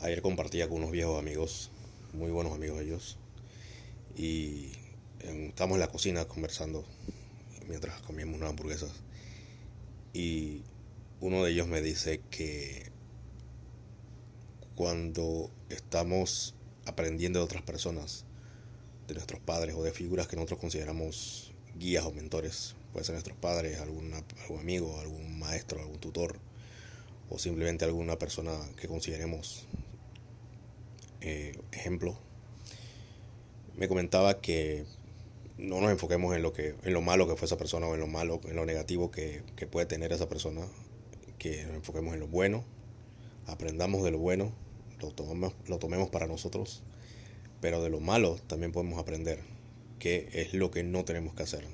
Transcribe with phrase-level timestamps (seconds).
[0.00, 1.72] Ayer compartía con unos viejos amigos,
[2.12, 3.18] muy buenos amigos ellos,
[4.16, 4.70] y
[5.18, 6.84] estábamos en la cocina conversando
[7.66, 8.92] mientras comíamos unas hamburguesas.
[10.12, 10.62] Y
[11.20, 12.92] uno de ellos me dice que
[14.76, 16.54] cuando estamos
[16.86, 18.24] aprendiendo de otras personas,
[19.08, 23.36] de nuestros padres o de figuras que nosotros consideramos guías o mentores, puede ser nuestros
[23.36, 24.14] padres, algún
[24.60, 26.38] amigo, algún maestro, algún tutor,
[27.30, 29.66] o simplemente alguna persona que consideremos
[31.20, 32.18] eh, ejemplo,
[33.76, 34.84] me comentaba que
[35.56, 38.00] no nos enfoquemos en lo que en lo malo que fue esa persona o en
[38.00, 40.62] lo malo en lo negativo que, puede tener esa persona
[41.38, 42.64] que nos enfoquemos en lo bueno
[43.46, 44.52] aprendamos de lo bueno
[45.00, 46.84] lo tomemos, lo tomemos para nosotros
[47.60, 49.40] pero de lo malo también podemos aprender
[49.98, 51.64] qué es lo que no tenemos que hacer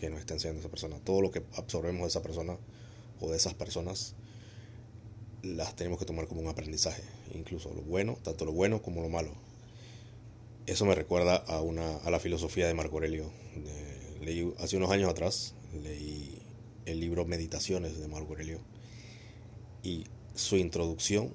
[0.00, 0.96] que nos esté enseñando esa persona.
[1.04, 2.56] Todo lo que absorbemos de esa persona
[3.20, 4.14] o de esas personas
[5.42, 7.02] las tenemos que tomar como un aprendizaje,
[7.34, 9.32] incluso lo bueno, tanto lo bueno como lo malo.
[10.66, 13.30] Eso me recuerda a, una, a la filosofía de Marco Aurelio.
[14.20, 16.42] leí, hace unos años atrás leí
[16.86, 18.60] el libro Meditaciones de Marco Aurelio
[19.82, 21.32] y su introducción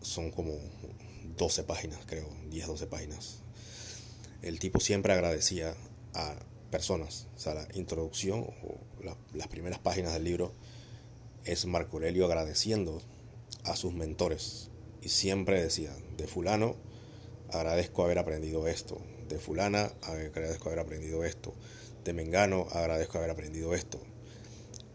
[0.00, 0.58] son como
[1.36, 3.40] 12 páginas, creo, 10, 12 páginas.
[4.42, 5.74] El tipo siempre agradecía
[6.14, 6.34] a
[6.70, 8.78] personas, o sea, la introducción o
[9.32, 10.52] las primeras páginas del libro
[11.44, 13.00] es Marco Aurelio agradeciendo
[13.64, 14.70] a sus mentores.
[15.02, 16.76] Y siempre decía, de fulano
[17.50, 21.54] agradezco haber aprendido esto, de fulana agradezco haber aprendido esto,
[22.04, 24.00] de Mengano agradezco haber aprendido esto.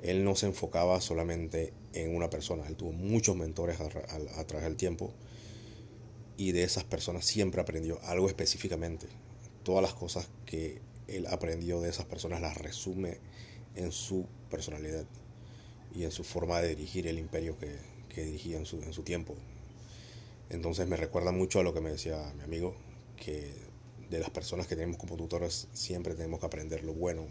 [0.02, 4.78] Él no se enfocaba solamente en una persona, él tuvo muchos mentores a, través del
[4.78, 5.14] tiempo.
[6.38, 9.08] Y de esas personas siempre aprendió algo específicamente.
[9.64, 13.18] Todas las cosas que él aprendió de esas personas las resume
[13.76, 15.06] en su personalidad
[15.94, 17.76] y en su forma de dirigir el imperio que,
[18.10, 19.36] que dirigía en su, en su tiempo.
[20.50, 22.76] Entonces me recuerda mucho a lo que me decía mi amigo,
[23.16, 23.54] que
[24.10, 27.28] de las personas que tenemos como tutores siempre tenemos que aprender lo bueno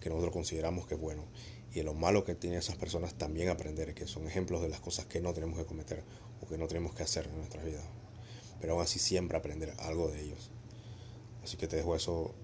[0.00, 1.24] que nosotros consideramos que es bueno
[1.72, 4.80] y de lo malo que tienen esas personas también aprender, que son ejemplos de las
[4.80, 6.02] cosas que no tenemos que cometer
[6.40, 7.84] o que no tenemos que hacer en nuestras vidas.
[8.60, 10.50] Pero aún así siempre aprender algo de ellos.
[11.42, 12.34] Así que te dejo eso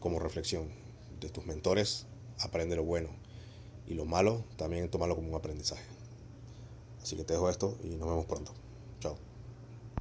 [0.00, 0.68] como reflexión.
[1.20, 2.06] De tus mentores
[2.40, 3.10] aprende lo bueno
[3.86, 5.84] y lo malo también tómalo como un aprendizaje.
[7.02, 8.52] Así que te dejo esto y nos vemos pronto.
[9.00, 9.31] Chao.